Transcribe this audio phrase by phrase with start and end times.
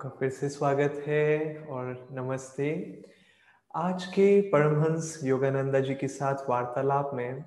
[0.00, 2.68] आपका फिर से स्वागत है और नमस्ते।
[3.74, 7.44] आज के परमहंस योगानंदा जी के साथ वार्तालाप में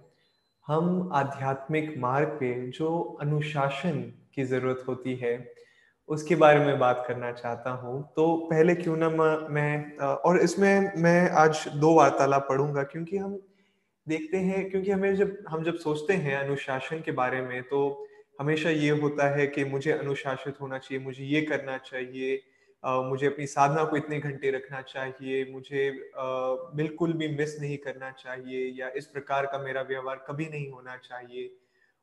[0.67, 3.99] हम आध्यात्मिक मार्ग पे जो अनुशासन
[4.35, 5.33] की ज़रूरत होती है,
[6.09, 11.29] उसके बारे में बात करना चाहता हूँ। तो पहले क्यों ना मैं और इसमें मैं
[11.31, 13.39] आज दो वार्तालाप पढ़ूँगा, क्योंकि हम
[14.07, 18.07] देखते हैं, क्योंकि हमें जब, हम जब सोचते हैं अनुशासन के बारे में तो
[18.39, 22.41] हमेशा ये होता है कि मुझे अनुशासित होना चाहिए मुझे ये करना चाहिए
[22.85, 28.11] मुझे अपनी साधना को इतने घंटे रखना चाहिए मुझे uh, बिल्कुल भी मिस नहीं करना
[28.11, 31.55] चाहिए या इस प्रकार का मेरा व्यवहार कभी नहीं होना चाहिए।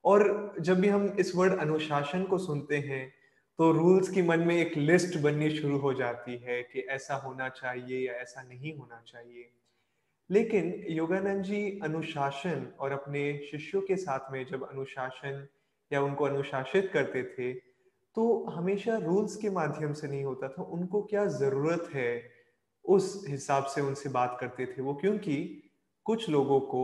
[0.05, 3.15] और जब भी हम इस वर्ड अनुशासन को सुनते हैं
[3.59, 7.49] तो रूल्स की मन में एक लिस्ट बननी शुरू हो जाती है कि ऐसा होना
[7.49, 9.51] चाहिए या ऐसा नहीं होना चाहिए।
[10.31, 15.47] लेकिन योगानंद जी अनुशासन और अपने शिष्यों के साथ में जब अनुशासन
[15.91, 17.53] या उनको अनुशासित करते थे
[18.17, 22.23] तो हमेशा रूल्स के माध्यम से नहीं होता था। उनको क्या ज़रूरत है
[22.85, 24.95] उस हिसाब से उनसे बात करते थे वो?
[24.95, 25.37] क्योंकि
[26.07, 26.83] कुछ लोगों को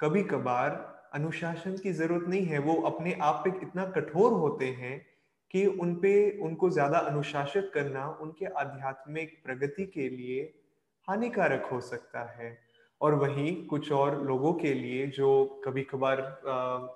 [0.00, 0.70] कभी कभार
[1.14, 4.98] अनुशासन की ज़रूरत नहीं है। वो अपने आप पे इतना कठोर होते हैं
[5.50, 10.42] कि उन पे उनको ज़्यादा अनुशासित करना उनके आध्यात्मिक प्रगति के लिए
[11.08, 12.50] हानिकारक हो सकता है।
[13.00, 16.20] और वहीं कुछ और लोगों के लिए जो कभी कभार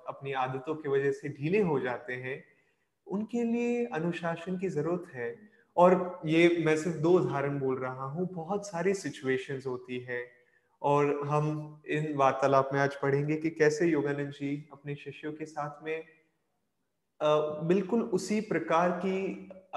[0.09, 2.43] अपनी आदतों की वजह से ढीले हो जाते हैं,
[3.07, 5.35] उनके लिए अनुशासन की ज़रूरत है।
[5.77, 10.21] और ये मैं सिर्फ़ दो उदाहरण बोल रहा हूँ, बहुत सारी सिचुएशंस होती है।
[10.81, 15.83] और हम इन वार्तालाप में आज पढ़ेंगे कि कैसे योगानंद जी अपने शिष्यों के साथ
[15.83, 16.03] में
[17.67, 19.17] बिल्कुल उसी प्रकार की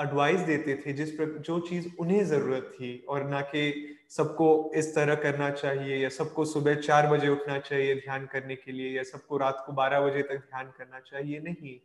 [0.00, 4.94] एडवाइस देते थे, जिस पर, जो चीज़ उन्हें ज़रूरत थी, और ना कि सबको इस
[4.94, 9.02] तरह करना चाहिए या सबको सुबह चार बजे उठना चाहिए ध्यान करने के लिए या
[9.02, 11.40] सबको रात को बारह बजे तक ध्यान करना चाहिए?
[11.40, 11.78] नहीं।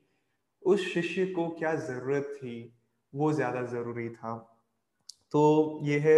[0.63, 2.73] उस शिष्य को क्या ज़रूरत थी?
[3.13, 4.35] वो ज़्यादा ज़रूरी था।
[5.31, 6.17] तो ये है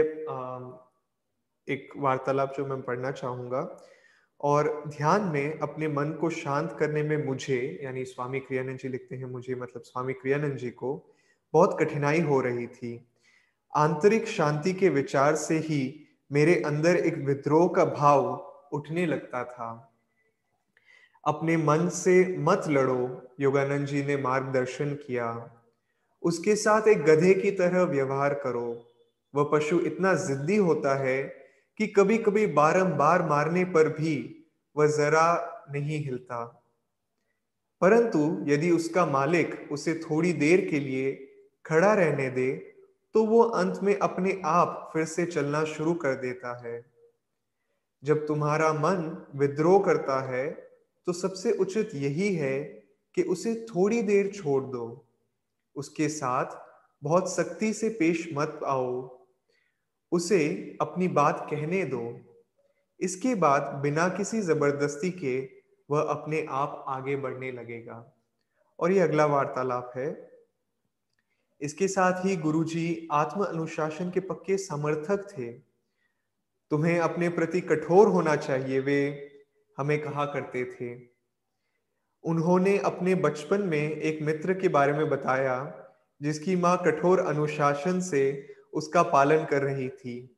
[1.68, 3.62] एक वार्तालाप जो मैं पढ़ना चाहूँगा।
[4.42, 9.16] और ध्यान में अपने मन को शांत करने में मुझे, यानी स्वामी क्रियानंद जी लिखते
[9.16, 10.96] हैं मुझे मतलब स्वामी क्रियानंद जी को,
[11.53, 12.94] बहुत कठिनाई हो रही थी।
[13.75, 18.35] आंतरिक शांति के विचार से ही मेरे अंदर एक विद्रोह का भाव
[18.73, 19.94] उठने लगता था।
[21.28, 25.51] अपने मन से मत लड़ो, योगानंद जी ने मार्गदर्शन किया।
[26.23, 28.91] उसके साथ एक गधे की तरह व्यवहार करो।
[29.35, 31.23] वह पशु इतना जिद्दी होता है
[31.78, 34.45] कि कभी कभी बारंबार मारने पर भी
[34.78, 36.63] वह जरा नहीं हिलता।
[37.81, 41.29] परंतु यदि उसका मालिक उसे थोड़ी देर के लिए
[41.66, 42.72] खड़ा रहने दे
[43.16, 46.85] तो वो अंत में अपने आप फिर से चलना शुरू कर देता है।
[48.03, 50.50] जब तुम्हारा मन विद्रोह करता है
[51.07, 52.59] तो सबसे उचित यही है
[53.18, 55.06] कि उसे थोड़ी देर छोड़ दो।
[55.75, 56.57] उसके साथ
[57.03, 59.19] बहुत सख्ती से पेश मत आओ।
[60.12, 62.03] उसे अपनी बात कहने दो।
[63.00, 65.40] इसके बाद बिना किसी ज़बरदस्ती के
[65.90, 68.13] वह अपने आप आगे बढ़ने लगेगा।
[68.79, 70.33] और ये अगला वार्तालाप है।
[71.63, 75.51] इसके साथ ही गुरुजी आत्म अनुशासन के पक्के समर्थक थे।
[76.72, 79.31] तुम्हें अपने प्रति कठोर होना चाहिए, वे
[79.78, 81.07] हमें कहा करते थे।
[82.23, 85.85] उन्होंने अपने बचपन में एक मित्र के बारे में बताया,
[86.22, 90.38] जिसकी माँ कठोर अनुशासन से उसका पालन कर रही थी।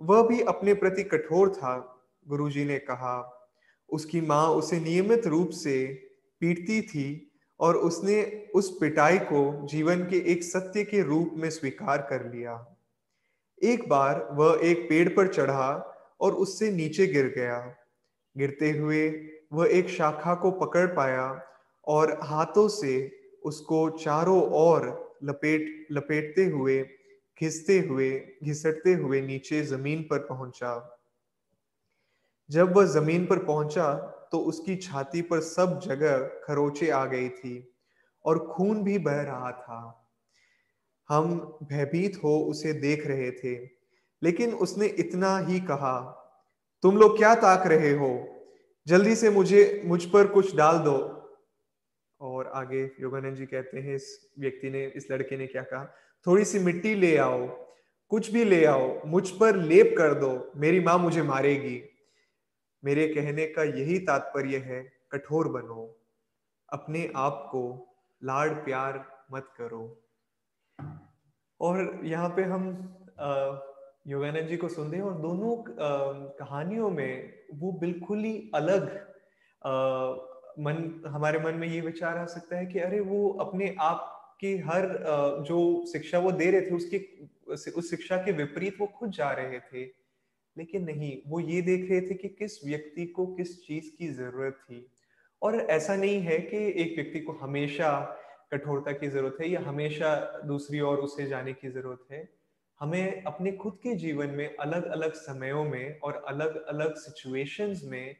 [0.00, 3.32] वह भी अपने प्रति कठोर था, गुरुजी ने कहा।
[3.88, 6.08] उसकी माँ उसे नियमित रूप से
[6.40, 11.98] पीटती थी और उसने उस पिटाई को जीवन के एक सत्य के रूप में स्वीकार
[11.98, 12.76] कर लिया।
[13.62, 17.76] एक बार वह एक पेड़ पर चढ़ा और उससे नीचे गिर गया।
[18.38, 21.42] गिरते हुए वह एक शाखा को पकड़ पाया
[21.86, 26.82] और हाथों से उसको चारों ओर लपेट, लपेटते हुए,
[27.40, 28.10] घिसते हुए,
[28.44, 31.00] घिसटते हुए नीचे ज़मीन पर पहुँचा।
[32.50, 37.74] जब वह ज़मीन पर पहुँचा तो उसकी छाती पर सब जगह खरोचे आ गई थी
[38.24, 40.08] और खून भी बह रहा था।
[41.08, 43.70] हम भयभीत हो उसे देख रहे थे,
[44.22, 46.00] लेकिन उसने इतना ही कहा,
[46.82, 48.28] तुम लोग क्या ताक रहे हो?
[48.86, 50.98] जल्दी से मुझे, मुझ पर कुछ डाल दो।
[52.20, 55.84] और आगे योगानंद जी कहते हैं, इस व्यक्ति ने, इस लड़के ने क्या कहा,
[56.26, 57.46] थोड़ी सी मिट्टी ले आओ,
[58.08, 61.95] कुछ भी ले आओ, मुझ पर लेप कर दो, मेरी माँ मुझे मारेगी।
[62.86, 64.80] मेरे कहने का यही तात्पर्य है
[65.12, 65.84] कठोर बनो।
[66.68, 67.62] अपने आप को
[68.22, 69.82] लाड़ प्यार मत करो।
[71.60, 72.64] और यहाँ पे हम
[74.08, 75.56] योगानंद जी को सुनते हैं और दोनों
[76.38, 77.12] कहानियों में
[77.54, 78.88] वो बिल्कुल ही अलग
[79.62, 79.72] आ,
[80.58, 84.56] मन हमारे मन में ये विचार आ सकता है कि अरे वो अपने आप की
[84.58, 84.86] हर
[85.48, 86.98] जो शिक्षा वो दे रहे थे उसकी
[87.46, 89.84] उस शिक्षा के विपरीत वो खुद जा रहे थे।
[90.58, 94.54] लेकिन नहीं, वो ये देख रहे थे कि किस व्यक्ति को किस चीज़ की ज़रूरत
[94.54, 94.90] थी।
[95.42, 98.00] और ऐसा नहीं है कि एक व्यक्ति को हमेशा
[98.52, 102.28] कठोरता की ज़रूरत है या हमेशा दूसरी ओर उसे जाने की ज़रूरत है।
[102.80, 108.16] हमें अपने खुद के जीवन में अलग अलग समयों में और अलग अलग सिचुएशंस में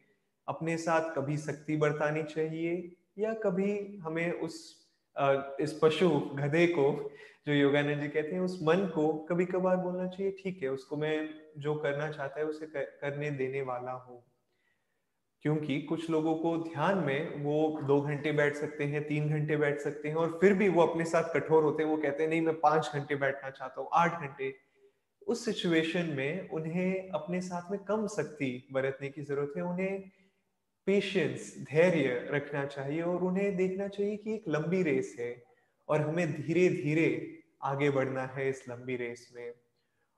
[0.48, 4.85] अपने साथ कभी सख्ती बरतानी चाहिए या कभी हमें उस
[5.60, 7.10] इस पशु गधे को,
[7.46, 10.96] जो योगानंद जी कहते हैं, उस मन को कभी कभार बोलना चाहिए, ठीक है, उसको
[10.96, 14.24] मैं जो करना चाहता है, उसे करने देने वाला हूँ।
[15.42, 19.80] क्योंकि कुछ लोगों को ध्यान में वो दो घंटे बैठ सकते हैं, तीन घंटे बैठ
[19.80, 22.40] सकते हैं, और फिर भी वो अपने साथ कठोर होते हैं, वो कहते हैं, नहीं,
[22.40, 24.56] मैं पाँच घंटे बैठना चाहता हूँ, आठ घंटे।
[25.26, 30.10] उस सिचुएशन में उन्हें अपने साथ में कम शक्ति बरतने की ज़रूरत है, उन्हें
[30.86, 35.42] पेशेंस धैर्य रखना चाहिए और उन्हें देखना चाहिए कि एक लंबी रेस है
[35.88, 37.08] और हमें धीरे धीरे
[37.62, 39.52] आगे बढ़ना है इस लंबी रेस में।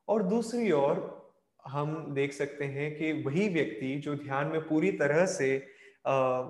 [0.08, 1.28] और दूसरी ओर
[1.66, 5.56] हम देख सकते हैं कि वही व्यक्ति जो ध्यान में पूरी तरह से
[6.06, 6.40] आ,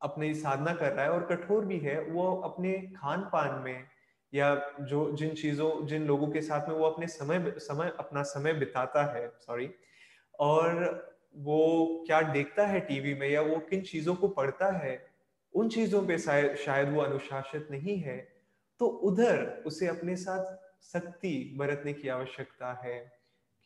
[0.00, 3.84] अपनी साधना कर रहा है और कठोर भी है वो अपने खान पान में
[4.34, 8.52] या जो जिन चीज़ों जिन लोगों के साथ में वो अपने समय समय अपना समय
[8.52, 9.70] बिताता है सॉरी
[10.38, 14.98] और वो क्या देखता है टीवी में या वो किन चीज़ों को पढ़ता है,
[15.54, 18.16] उन चीज़ों पे शायद वो अनुशासित नहीं है
[18.80, 20.54] तो उधर उसे अपने साथ
[20.84, 22.98] सख्ती बरतने की आवश्यकता है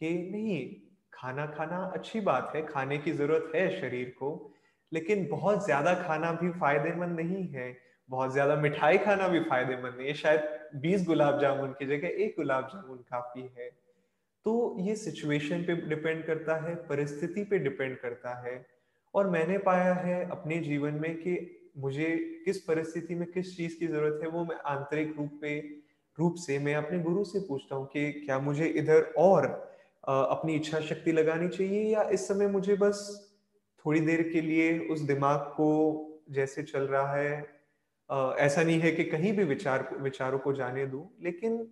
[0.00, 0.66] कि नहीं,
[1.12, 4.30] खाना खाना अच्छी बात है, खाने की ज़रूरत है शरीर को,
[4.92, 7.76] लेकिन बहुत ज़्यादा खाना भी फ़ायदेमंद नहीं है,
[8.10, 12.34] बहुत ज़्यादा मिठाई खाना भी फ़ायदेमंद नहीं है, शायद बीस गुलाब जामुन की जगह एक
[12.36, 13.70] गुलाब जामुन काफ़ी है।
[14.46, 18.64] तो ये सिचुएशन पे डिपेंड करता है, परिस्थिति पे डिपेंड करता है।
[19.14, 21.38] और मैंने पाया है अपने जीवन में कि
[21.78, 25.58] मुझे किस परिस्थिति में किस चीज़ की ज़रूरत है, वो मैं आंतरिक रूप पे
[26.18, 29.46] रूप से मैं अपने गुरु से पूछता हूँ कि क्या मुझे इधर और
[30.04, 32.98] अपनी इच्छा शक्ति लगानी चाहिए या इस समय मुझे बस
[33.84, 35.68] थोड़ी देर के लिए उस दिमाग को
[36.30, 37.38] जैसे चल रहा है
[38.38, 41.66] ऐसा नहीं है कि कहीं भी विचार, विचारों को जाने दूँ, लेकिन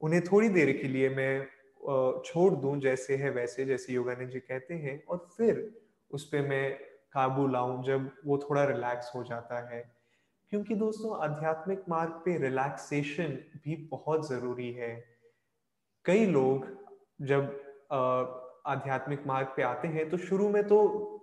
[0.00, 1.46] उन्हें थोड़ी देर के लिए मैं
[1.82, 5.70] छोड़ दूँ, जैसे है वैसे, जैसे योगानंद जी कहते हैं, और फिर
[6.10, 6.72] उस पर मैं
[7.12, 9.80] काबू लाऊं जब वो थोड़ा रिलैक्स हो जाता है।
[10.52, 14.94] क्योंकि दोस्तों, आध्यात्मिक मार्ग पे रिलैक्सेशन भी बहुत ज़रूरी है।
[16.04, 16.66] कई लोग
[17.22, 17.60] जब
[18.66, 20.78] आध्यात्मिक मार्ग पे आते हैं तो शुरू में तो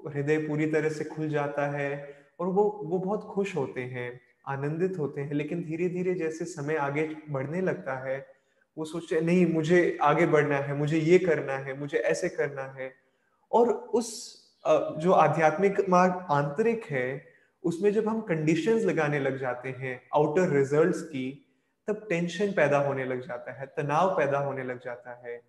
[0.08, 4.98] हृदय पूरी तरह से खुल जाता है, और वो वो बहुत खुश होते हैं, आनंदित
[5.00, 8.20] होते हैं, लेकिन धीरे धीरे जैसे समय आगे बढ़ने लगता है
[8.80, 12.62] वो सोचते हैं, नहीं, मुझे आगे बढ़ना है, मुझे ये करना है, मुझे ऐसे करना
[12.62, 12.94] है।
[13.52, 14.40] और उस
[14.98, 17.26] जो आध्यात्मिक मार्ग आंतरिक है,
[17.64, 21.46] उसमें जब हम कंडीशंस लगाने लग जाते हैं आउटर रिजल्ट्स की,
[21.88, 25.42] तब टेंशन पैदा होने लग जाता है, तनाव पैदा होने लग जाता है।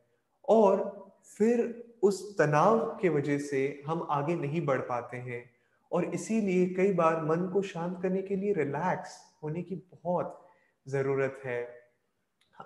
[0.49, 1.07] और
[1.39, 5.51] फिर उस तनाव के वजह से हम आगे नहीं बढ़ पाते हैं।
[5.93, 10.49] और इसीलिए कई बार मन को शांत करने के लिए रिलैक्स होने की बहुत
[10.89, 11.80] ज़रूरत है।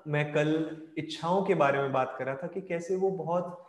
[0.09, 0.55] मैं कल
[0.99, 3.61] इच्छाओं के बारे में बात कर रहा था कि कैसे वो बहुत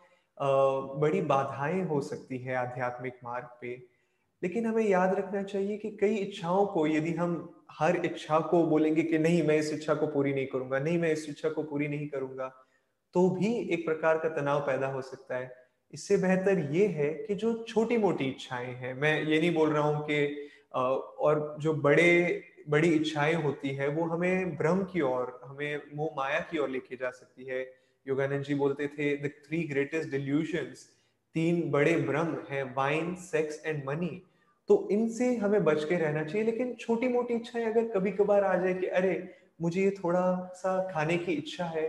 [1.02, 3.76] बड़ी बाधाएँ हो सकती है आध्यात्मिक मार्ग पे।
[4.42, 7.34] लेकिन हमें याद रखना चाहिए कि कई इच्छाओं को, यदि हम
[7.72, 11.12] हर इच्छा को बोलेंगे कि नहीं, मैं इस इच्छा को पूरी नहीं करूँगा, नहीं, मैं
[11.12, 12.48] इस इच्छा को पूरी नहीं करूँगा
[13.16, 15.52] तो भी एक प्रकार का तनाव पैदा हो सकता है।
[15.94, 19.84] इससे बेहतर ये है कि जो छोटी मोटी इच्छाएँ हैं, मैं ये नहीं बोल रहा
[19.84, 25.82] हूँ कि और जो बड़े बड़ी इच्छाएँ होती है, वो हमें भ्रम की ओर, हमें
[25.96, 27.62] मोह माया की ओर लेके जा सकती है।
[28.06, 30.88] योगानंद जी बोलते थे द थ्री ग्रेटेस्ट डिल्यूशंस
[31.36, 34.22] तीन बड़े भ्रम हैं वाइन सेक्स एंड मनी
[34.70, 38.56] तो इनसे हमें बच के रहना चाहिए, लेकिन छोटी मोटी इच्छाएँ अगर कभी कभार आ
[38.56, 39.14] जाए कि, अरे,
[39.62, 41.88] मुझे ये थोड़ा सा खाने की इच्छा है,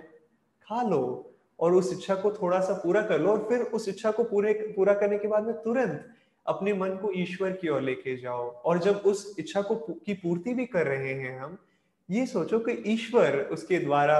[0.66, 4.10] खा लो और उस इच्छा को थोड़ा सा पूरा कर लो और फिर उस इच्छा
[4.10, 6.08] को पूरे, पूरा करने के बाद में तुरंत
[6.48, 9.74] अपने मन को ईश्वर की ओर लेके जाओ। और जब उस इच्छा को
[10.06, 11.56] की पूर्ति भी कर रहे हैं हम
[12.08, 14.18] ये सोचो कि ईश्वर उसके द्वारा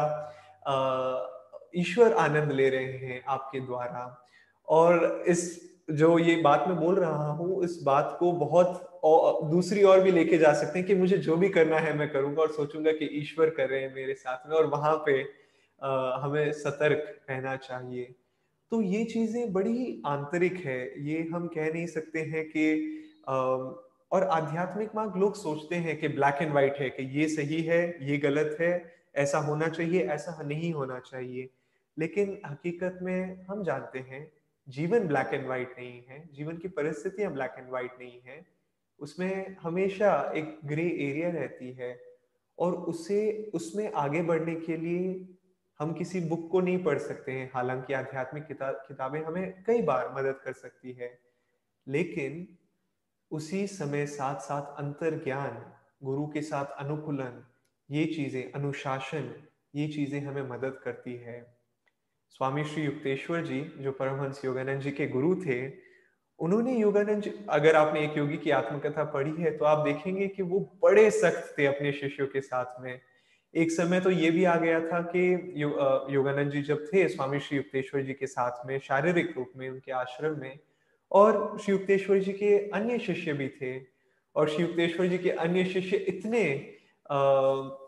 [1.76, 4.02] ईश्वर आनंद ले रहे हैं आपके द्वारा।
[4.68, 5.44] और इस
[5.90, 10.10] जो ये बात मैं बोल रहा हूँ इस बात को बहुत और दूसरी ओर भी
[10.10, 13.08] लेके जा सकते हैं कि मुझे जो भी करना है मैं करूँगा और सोचूँगा कि
[13.20, 15.22] ईश्वर कर रहे हैं मेरे साथ में और वहाँ पे
[15.80, 18.14] आ, हमें सतर्क रहना चाहिए।
[18.72, 22.64] तो ये चीज़ें बड़ी आंतरिक है। ये हम कह नहीं सकते हैं कि
[24.12, 27.80] और आध्यात्मिक मार्ग लोग सोचते हैं कि ब्लैक एंड व्हाइट है कि ये सही है,
[28.02, 28.72] ये गलत है,
[29.16, 31.48] ऐसा होना चाहिए, ऐसा नहीं होना चाहिए।
[31.96, 34.26] लेकिन हकीकत में हम जानते हैं,
[34.68, 38.44] जीवन ब्लैक एंड व्हाइट नहीं है, जीवन की परिस्थितियाँ ब्लैक एंड व्हाइट नहीं है।
[39.00, 41.98] उसमें हमेशा एक ग्रे एरिया रहती है
[42.58, 45.14] और उसे, उसमें आगे बढ़ने के लिए
[45.80, 50.40] हम किसी बुक को नहीं पढ़ सकते हैं, हालाँकि आध्यात्मिक किताबें हमें कई बार मदद
[50.44, 51.18] कर सकती है,
[51.86, 52.46] लेकिन
[53.30, 55.60] उसी समय साथ साथ अंतर ज्ञान
[56.02, 57.42] गुरु के साथ अनुकूलन,
[57.90, 59.32] ये चीज़ें, अनुशासन,
[59.74, 61.40] ये चीज़ें हमें मदद करती है।
[62.30, 65.66] स्वामी श्री युक्तेश्वर जी, जो परमहंस योगानंद जी के गुरु थे,
[66.38, 70.60] उन्होंने योगानंद अगर आपने एक योगी की आत्मकथा पढ़ी है तो आप देखेंगे कि वो
[70.82, 73.00] बड़े सख्त थे अपने शिष्यों के साथ में।
[73.56, 75.68] एक समय तो ये भी आ गया था कि यो,
[76.10, 79.92] योगानंद जी जब थे स्वामी श्री युक्तेश्वर जी के साथ में शारीरिक रूप में उनके
[79.92, 80.58] आश्रम में
[81.12, 83.80] और श्री युक्तेश्वर जी के अन्य शिष्य भी थे
[84.36, 86.44] और श्री युक्तेश्वर जी के अन्य शिष्य इतने
[87.10, 87.78] अः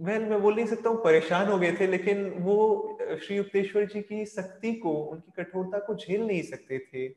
[0.00, 4.00] वेल मैं बोल नहीं सकता हूँ परेशान हो गए थे लेकिन वो श्री युक्तेश्वर जी
[4.02, 7.14] की शक्ति को उनकी कठोरता को झेल नहीं सकते थे।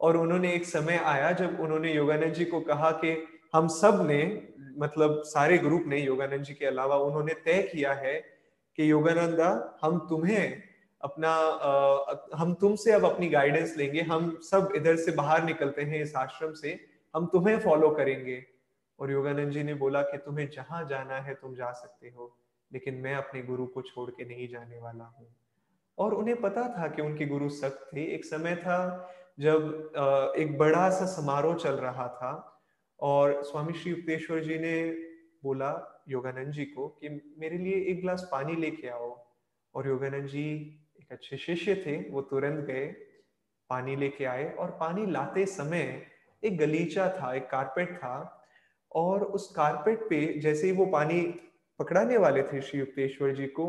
[0.00, 4.20] और उन्होंने एक समय आया जब उन्होंने योगानंद जी को कहा कि हम सबने
[4.78, 8.14] मतलब सारे ग्रुप ने योगानंद जी के अलावा उन्होंने तय किया है
[8.78, 10.62] कि योगानंदा हम तुम्हें
[11.00, 16.00] अपना आ, हम तुमसे अब अपनी गाइडेंस लेंगे हम सब इधर से बाहर निकलते हैं
[16.02, 16.78] इस आश्रम से
[17.14, 18.42] हम तुम्हें फॉलो करेंगे।
[18.98, 22.36] और योगानंद जी ने बोला कि तुम्हें जहाँ जाना है तुम जा सकते हो
[22.70, 25.26] लेकिन मैं अपने गुरु को छोड़ के नहीं जाने वाला हूँ।
[25.98, 28.78] और उन्हें पता था कि उनके गुरु सख्त थे। एक समय था
[29.40, 32.53] जब एक बड़ा सा समारोह चल रहा था
[33.00, 34.90] और स्वामी श्री युक्तेश्वर जी ने
[35.42, 35.70] बोला
[36.08, 37.08] योगानंद जी को कि
[37.38, 39.10] मेरे लिए एक गिलास पानी लेके आओ।
[39.74, 40.46] और योगानंद जी
[41.00, 42.86] एक अच्छे शिष्य थे, वो तुरंत गए,
[43.70, 46.06] पानी लेके आए और पानी लाते समय
[46.42, 48.40] एक गलीचा था, एक कारपेट था
[48.92, 51.20] और उस कारपेट पे जैसे ही वो पानी
[51.78, 53.66] पकड़ाने वाले थे श्री युक्तेश्वर जी को,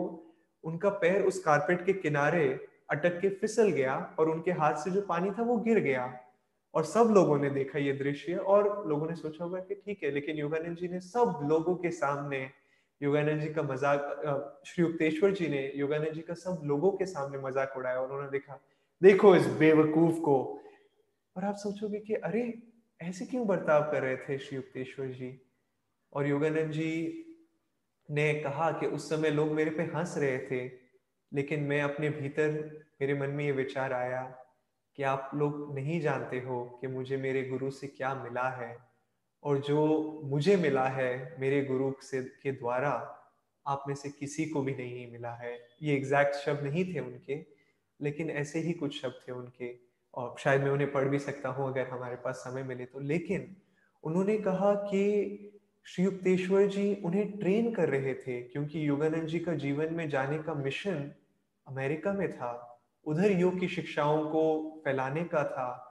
[0.64, 2.48] उनका पैर उस कारपेट के किनारे
[2.90, 6.06] अटक के फिसल गया और उनके हाथ से जो पानी था वो गिर गया।
[6.76, 10.12] और सब लोगों ने देखा ये दृश्य और लोगों ने सोचा होगा कि ठीक है,
[10.12, 12.40] लेकिन योगानंद जी ने सब लोगों के सामने,
[13.02, 17.38] योगानंद जी का मज़ाक श्री युक्तेश्वर जी ने योगानंद जी का सब लोगों के सामने
[17.38, 18.60] मज़ाक उड़ाया, उन्होंने देखा,
[19.02, 20.38] देखो इस बेवकूफ़ को।
[21.36, 22.54] और आप सोचोगे कि अरे,
[23.00, 25.40] ऐसे क्यों बर्ताव कर रहे थे श्री युक्तेश्वर जी?
[26.14, 27.22] और योगानंद जी
[28.10, 30.66] ने कहा कि उस समय लोग मेरे पे हंस रहे थे,
[31.32, 32.52] लेकिन मैं अपने भीतर,
[33.02, 34.24] मेरे मन में ये विचार आया
[34.98, 38.78] कि आप लोग नहीं जानते हो कि मुझे मेरे गुरु से क्या मिला है
[39.44, 42.92] और जो मुझे मिला है मेरे गुरु से, के द्वारा
[43.68, 47.36] आप में से किसी को भी नहीं मिला है। ये एग्जैक्ट शब्द नहीं थे उनके,
[48.02, 49.74] लेकिन ऐसे ही कुछ शब्द थे उनके।
[50.14, 53.56] और शायद मैं उन्हें पढ़ भी सकता हूँ अगर हमारे पास समय मिले तो। लेकिन
[54.04, 55.52] उन्होंने कहा कि
[55.86, 60.38] श्री युक्तेश्वर जी उन्हें ट्रेन कर रहे थे, क्योंकि योगानंद जी का जीवन में जाने
[60.38, 61.12] का मिशन
[61.68, 62.75] अमेरिका में था।
[63.06, 64.44] उधर योग की शिक्षाओं को
[64.86, 65.82] फैलाने का था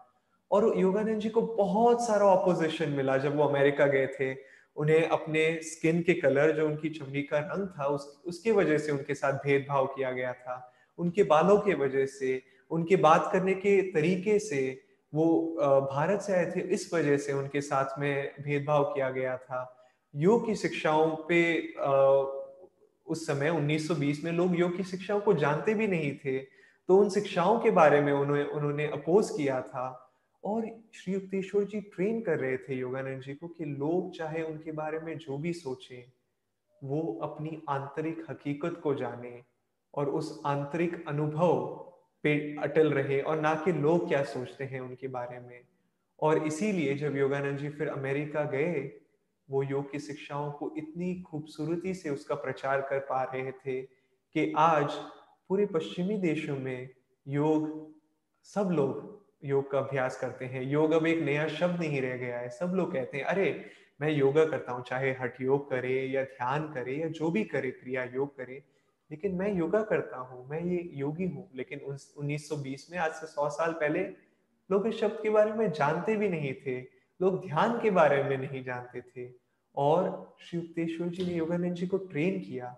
[0.50, 4.36] और योगानंद जी को बहुत सारा ऑपोजिशन मिला जब वो अमेरिका गए थे।
[4.76, 8.92] उन्हें अपने स्किन के कलर जो उनकी चमड़ी का रंग था, उस, उसके वजह से
[8.92, 13.92] उनके साथ भेदभाव किया गया था। उनके बालों के वजह से, उनके बात करने के
[13.92, 14.80] तरीके से
[15.14, 15.56] वो
[15.92, 20.46] भारत से आए थे, इस वजह से उनके साथ में भेदभाव किया गया था। योग
[20.46, 21.60] की शिक्षाओं पे
[23.06, 26.38] उस समय 1920 में लोग योग की शिक्षाओं को जानते भी नहीं थे।
[26.88, 30.00] तो उन शिक्षाओं के बारे में उन्होंने उन्होंने अपोज किया था।
[30.44, 34.72] और श्री युक्तेश्वर जी ट्रेन कर रहे थे योगानंद जी को कि लोग चाहे उनके
[34.72, 36.12] बारे में जो भी सोचें,
[36.84, 39.42] वो अपनी आंतरिक हकीकत को जाने
[39.94, 41.66] और उस आंतरिक अनुभव
[42.22, 45.60] पे अटल रहे और ना कि लोग क्या सोचते हैं उनके बारे में।
[46.20, 49.00] और इसीलिए जब योगानंद जी फिर अमेरिका गए,
[49.50, 53.82] वो योग की शिक्षाओं को इतनी खूबसूरती से उसका प्रचार कर पा रहे थे
[54.34, 54.90] कि आज
[55.48, 56.88] पूरे पश्चिमी देशों में
[57.28, 57.90] योग,
[58.42, 62.38] सब लोग योग का अभ्यास करते हैं। योग अब एक नया शब्द नहीं रह गया
[62.38, 63.64] है। सब लोग कहते हैं, अरे,
[64.00, 67.70] मैं योगा करता हूँ, चाहे हठ योग करे या ध्यान करे या जो भी करे,
[67.70, 68.64] क्रिया योग करे,
[69.10, 71.78] लेकिन मैं योगा करता हूँ, मैं ये योगी हूँ। लेकिन
[72.16, 74.00] उन्नीस सौ बीस में, आज से सौ साल पहले,
[74.72, 76.80] लोग इस शब्द के बारे में जानते भी नहीं थे।
[77.22, 79.32] लोग ध्यान के बारे में नहीं जानते थे।
[79.76, 82.76] और शिवतेश्वर जी ने योगानंद जी को ट्रेन किया।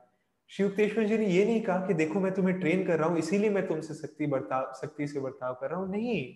[0.50, 3.50] शिवतेश्वर जी ने ये नहीं कहा कि देखो मैं तुम्हें ट्रेन कर रहा हूँ, इसीलिए
[3.50, 6.35] मैं तुमसे शक्ति बर्ताव शक्ति से बर्ताव कर रहा हूँ। नहीं,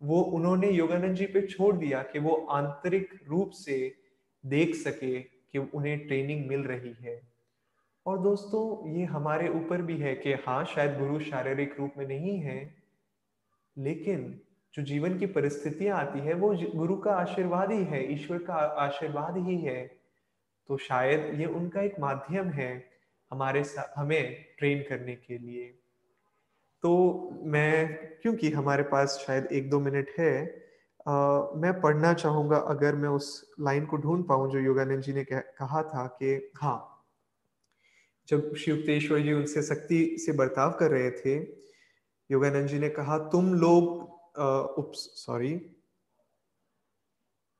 [0.00, 3.94] वो उन्होंने योगानंद जी पे छोड़ दिया कि वो आंतरिक रूप से
[4.44, 7.20] देख सके कि उन्हें ट्रेनिंग मिल रही है।
[8.06, 12.38] और दोस्तों, ये हमारे ऊपर भी है कि हाँ शायद गुरु शारीरिक रूप में नहीं
[12.38, 12.58] है,
[13.76, 14.40] लेकिन
[14.74, 19.36] जो जीवन की परिस्थितियाँ आती है, वो गुरु का आशीर्वाद ही है, ईश्वर का आशीर्वाद
[19.48, 19.86] ही है।
[20.68, 22.95] तो शायद ये उनका एक माध्यम है
[23.30, 25.78] हमारे साथ हमें ट्रेन करने के लिए।
[26.82, 30.62] तो मैं क्योंकि हमारे पास शायद एक दो मिनट है
[31.08, 35.24] uh, मैं पढ़ना चाहूँगा अगर मैं उस लाइन को ढूंढ पाऊँ जो योगानंद जी ने
[35.24, 37.04] कहा था कि हाँ
[38.28, 41.36] जब शिवतेश्वर जी उनसे सख्ती से बर्ताव कर रहे थे
[42.30, 44.06] योगानंद जी ने कहा तुम लोग
[44.94, 45.76] सॉरी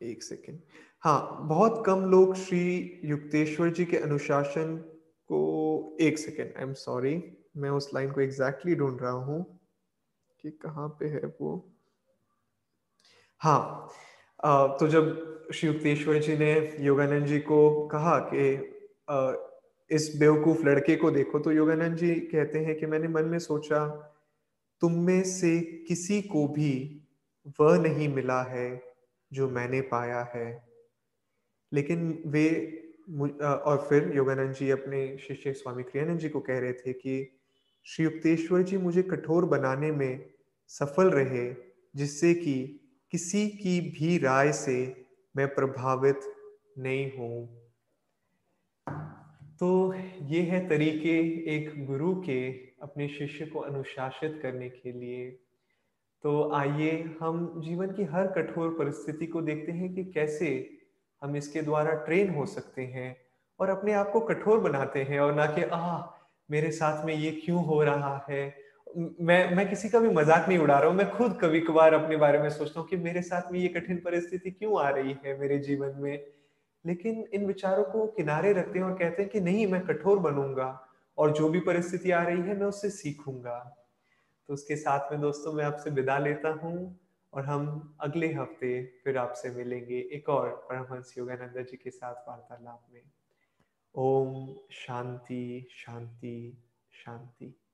[0.03, 0.59] एक सेकेंड
[1.01, 4.96] हाँ बहुत कम लोग श्री युक्तेश्वर जी के अनुशासन
[6.01, 7.15] एक सेकेंड आई एम सॉरी
[7.57, 9.45] मैं उस लाइन को एग्जैक्टली ढूंढ रहा हूँ
[10.41, 11.53] कि कहाँ पे है वो।
[13.41, 13.89] हाँ
[14.79, 15.07] तो जब
[15.55, 18.45] श्री युक्तेश्वर जी ने योगानंद जी को कहा कि
[19.91, 23.87] इस बेवकूफ़ लड़के को देखो तो योगानंद जी कहते हैं कि मैंने मन में सोचा,
[24.83, 26.73] तुम में से किसी को भी
[27.61, 28.69] वह नहीं मिला है
[29.33, 30.49] जो मैंने पाया है।
[31.73, 32.49] लेकिन वे
[33.43, 37.39] और फिर योगानंद जी अपने शिष्य स्वामी क्रियानंद जी को कह रहे थे कि,
[37.85, 40.31] श्री युक्तेश्वर जी, मुझे कठोर बनाने में
[40.69, 41.55] सफल रहे,
[41.97, 45.05] जिससे कि किसी की भी राय से
[45.37, 46.21] मैं प्रभावित
[46.79, 47.67] नहीं हूँ।
[49.61, 51.19] तो ये है तरीके
[51.57, 55.31] एक गुरु के अपने शिष्य को अनुशासित करने के लिए।
[56.23, 60.76] तो आइए हम जीवन की हर कठोर परिस्थिति को देखते हैं कि कैसे
[61.23, 63.17] हम इसके द्वारा ट्रेन हो सकते हैं
[63.61, 65.99] और अपने आप को कठोर बनाते हैं और ना कि आ
[66.51, 68.57] मेरे साथ में ये क्यों हो रहा है?
[69.21, 72.17] मैं मैं किसी का भी मज़ाक नहीं उड़ा रहा हूँ। मैं खुद कभी कभार अपने
[72.17, 75.41] बारे में सोचता हूँ कि मेरे साथ में ये कठिन परिस्थिति क्यों आ रही है
[75.41, 76.27] मेरे जीवन में?
[76.87, 80.89] लेकिन इन विचारों को किनारे रखते हैं और कहते हैं कि, नहीं, मैं कठोर बनूँगा
[81.19, 83.83] और जो भी परिस्थिति आ रही है, मैं उससे सीखूँगा।
[84.49, 87.01] तो उसके साथ में दोस्तों, मैं आपसे विदा लेता हूँ।
[87.37, 92.87] और हम अगले हफ़्ते फिर आपसे मिलेंगे एक और परमहंस योगानंद जी के साथ वार्तालाप
[92.93, 93.03] में।
[93.95, 96.63] ओम शांति शांति
[96.93, 97.66] शांति।